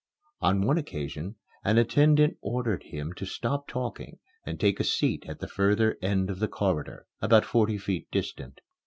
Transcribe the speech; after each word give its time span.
On 0.39 0.61
one 0.65 0.79
occasion 0.79 1.35
an 1.63 1.77
attendant 1.77 2.35
ordered 2.41 2.81
him 2.81 3.13
to 3.13 3.25
stop 3.27 3.67
talking 3.67 4.17
and 4.43 4.59
take 4.59 4.79
a 4.79 4.83
seat 4.83 5.25
at 5.29 5.37
the 5.41 5.47
further 5.47 5.99
end 6.01 6.31
of 6.31 6.39
the 6.39 6.47
corridor, 6.47 7.05
about 7.21 7.45
forty 7.45 7.77
feet 7.77 8.09
distant. 8.09 8.61